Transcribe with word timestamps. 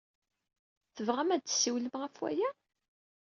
Tebɣam 0.95 1.29
ad 1.31 1.41
d-tessiwlem 1.41 1.95
ɣef 2.01 2.15
waya? 2.21 2.49